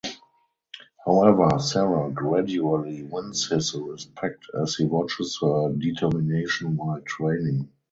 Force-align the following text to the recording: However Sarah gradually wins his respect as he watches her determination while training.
However 1.05 1.59
Sarah 1.59 2.09
gradually 2.11 3.03
wins 3.03 3.47
his 3.49 3.75
respect 3.75 4.43
as 4.59 4.73
he 4.73 4.85
watches 4.85 5.37
her 5.43 5.71
determination 5.77 6.75
while 6.75 7.01
training. 7.01 7.69